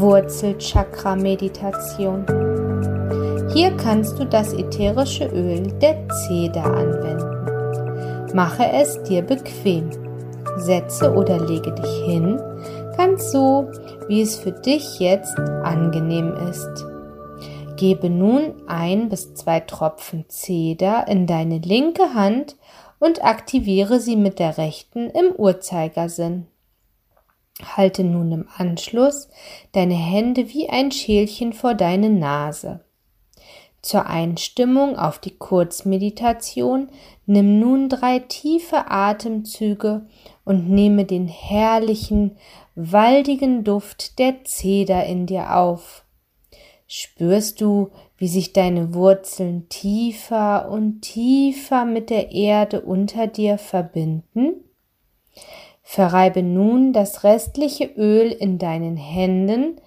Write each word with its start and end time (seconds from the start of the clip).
Wurzelchakra-Meditation. 0.00 2.24
Hier 3.52 3.76
kannst 3.76 4.18
du 4.18 4.24
das 4.24 4.54
ätherische 4.54 5.26
Öl 5.26 5.70
der 5.78 6.08
Zeder 6.08 6.64
anwenden. 6.64 8.34
Mache 8.34 8.64
es 8.72 9.02
dir 9.02 9.20
bequem. 9.22 9.90
Setze 10.56 11.14
oder 11.14 11.38
lege 11.46 11.72
dich 11.72 12.04
hin, 12.04 12.40
ganz 12.96 13.30
so, 13.30 13.70
wie 14.08 14.22
es 14.22 14.36
für 14.36 14.52
dich 14.52 14.98
jetzt 15.00 15.38
angenehm 15.38 16.32
ist. 16.50 16.86
Gebe 17.76 18.08
nun 18.10 18.54
ein 18.66 19.08
bis 19.08 19.32
zwei 19.34 19.60
Tropfen 19.60 20.24
Zeder 20.28 21.06
in 21.08 21.26
deine 21.26 21.58
linke 21.58 22.14
Hand 22.14 22.56
und 22.98 23.24
aktiviere 23.24 24.00
sie 24.00 24.16
mit 24.16 24.38
der 24.38 24.58
rechten 24.58 25.08
im 25.10 25.32
Uhrzeigersinn. 25.36 26.46
Halte 27.76 28.04
nun 28.04 28.32
im 28.32 28.48
Anschluss 28.56 29.28
deine 29.72 29.94
Hände 29.94 30.48
wie 30.52 30.68
ein 30.68 30.90
Schälchen 30.90 31.52
vor 31.52 31.74
deine 31.74 32.10
Nase. 32.10 32.80
Zur 33.82 34.06
Einstimmung 34.06 34.96
auf 34.96 35.18
die 35.18 35.36
Kurzmeditation 35.36 36.90
nimm 37.24 37.58
nun 37.58 37.88
drei 37.88 38.18
tiefe 38.18 38.90
Atemzüge 38.90 40.06
und 40.44 40.68
nehme 40.68 41.06
den 41.06 41.28
herrlichen, 41.28 42.36
waldigen 42.74 43.64
Duft 43.64 44.18
der 44.18 44.44
Zeder 44.44 45.06
in 45.06 45.26
dir 45.26 45.56
auf. 45.56 46.04
Spürst 46.86 47.60
du, 47.60 47.90
wie 48.18 48.28
sich 48.28 48.52
deine 48.52 48.92
Wurzeln 48.94 49.68
tiefer 49.68 50.68
und 50.70 51.02
tiefer 51.02 51.84
mit 51.84 52.10
der 52.10 52.32
Erde 52.32 52.82
unter 52.82 53.28
dir 53.28 53.58
verbinden? 53.58 54.64
Verreibe 55.92 56.44
nun 56.44 56.92
das 56.92 57.24
restliche 57.24 57.84
Öl 57.84 58.30
in 58.30 58.58
deinen 58.58 58.96
Händen, 58.96 59.80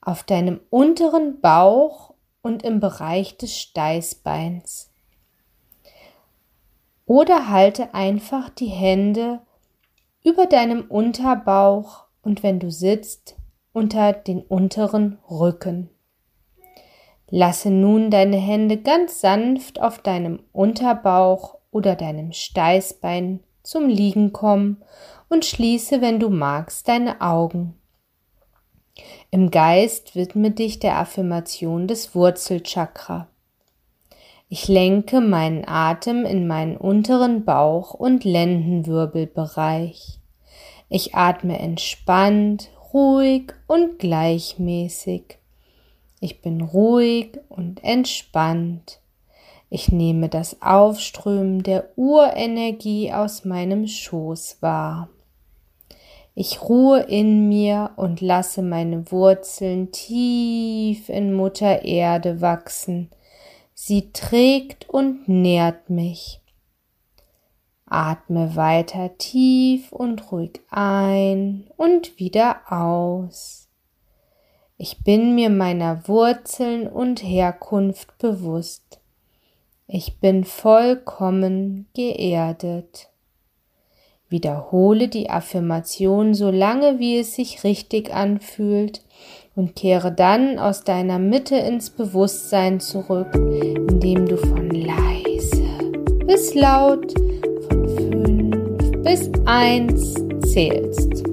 auf 0.00 0.22
deinem 0.22 0.58
unteren 0.70 1.42
Bauch 1.42 2.14
und 2.40 2.62
im 2.62 2.80
Bereich 2.80 3.36
des 3.36 3.58
Steißbeins. 3.58 4.90
Oder 7.04 7.50
halte 7.50 7.92
einfach 7.92 8.48
die 8.48 8.68
Hände 8.68 9.40
über 10.24 10.46
deinem 10.46 10.86
Unterbauch 10.86 12.06
und 12.22 12.42
wenn 12.42 12.58
du 12.58 12.70
sitzt, 12.70 13.36
unter 13.74 14.14
den 14.14 14.40
unteren 14.40 15.18
Rücken. 15.30 15.90
Lasse 17.28 17.68
nun 17.68 18.10
deine 18.10 18.38
Hände 18.38 18.78
ganz 18.78 19.20
sanft 19.20 19.78
auf 19.78 19.98
deinem 19.98 20.40
Unterbauch 20.52 21.58
oder 21.70 21.96
deinem 21.96 22.32
Steißbein 22.32 23.40
zum 23.70 23.88
Liegen 23.88 24.32
kommen 24.32 24.82
und 25.28 25.44
schließe, 25.44 26.00
wenn 26.00 26.18
du 26.18 26.28
magst, 26.28 26.88
deine 26.88 27.20
Augen. 27.20 27.74
Im 29.30 29.52
Geist 29.52 30.16
widme 30.16 30.50
dich 30.50 30.80
der 30.80 30.98
Affirmation 30.98 31.86
des 31.86 32.12
Wurzelchakra. 32.16 33.28
Ich 34.48 34.66
lenke 34.66 35.20
meinen 35.20 35.64
Atem 35.68 36.24
in 36.24 36.48
meinen 36.48 36.76
unteren 36.76 37.44
Bauch- 37.44 37.94
und 37.94 38.24
Lendenwirbelbereich. 38.24 40.18
Ich 40.88 41.14
atme 41.14 41.60
entspannt, 41.60 42.70
ruhig 42.92 43.52
und 43.68 44.00
gleichmäßig. 44.00 45.38
Ich 46.18 46.42
bin 46.42 46.60
ruhig 46.60 47.38
und 47.48 47.84
entspannt. 47.84 49.00
Ich 49.72 49.92
nehme 49.92 50.28
das 50.28 50.60
Aufströmen 50.60 51.62
der 51.62 51.96
Urenergie 51.96 53.12
aus 53.12 53.44
meinem 53.44 53.86
Schoß 53.86 54.58
wahr. 54.60 55.08
Ich 56.34 56.62
ruhe 56.62 57.00
in 57.00 57.48
mir 57.48 57.92
und 57.96 58.20
lasse 58.20 58.62
meine 58.62 59.10
Wurzeln 59.12 59.92
tief 59.92 61.08
in 61.08 61.32
Mutter 61.32 61.82
Erde 61.82 62.40
wachsen. 62.40 63.10
Sie 63.74 64.12
trägt 64.12 64.88
und 64.90 65.28
nährt 65.28 65.88
mich. 65.88 66.40
Atme 67.86 68.56
weiter 68.56 69.16
tief 69.18 69.92
und 69.92 70.32
ruhig 70.32 70.60
ein 70.70 71.68
und 71.76 72.18
wieder 72.18 72.72
aus. 72.72 73.68
Ich 74.78 75.02
bin 75.04 75.34
mir 75.34 75.50
meiner 75.50 76.08
Wurzeln 76.08 76.86
und 76.86 77.22
Herkunft 77.22 78.16
bewusst. 78.18 78.99
Ich 79.92 80.20
bin 80.20 80.44
vollkommen 80.44 81.88
geerdet. 81.96 83.08
Wiederhole 84.28 85.08
die 85.08 85.30
Affirmation 85.30 86.32
so 86.32 86.52
lange, 86.52 87.00
wie 87.00 87.18
es 87.18 87.34
sich 87.34 87.64
richtig 87.64 88.14
anfühlt 88.14 89.02
und 89.56 89.74
kehre 89.74 90.12
dann 90.12 90.60
aus 90.60 90.84
deiner 90.84 91.18
Mitte 91.18 91.56
ins 91.56 91.90
Bewusstsein 91.90 92.78
zurück, 92.78 93.34
indem 93.34 94.26
du 94.26 94.36
von 94.36 94.70
leise 94.70 95.90
bis 96.24 96.54
laut 96.54 97.12
von 97.68 97.88
fünf 97.88 99.02
bis 99.02 99.28
eins 99.44 100.14
zählst. 100.52 101.29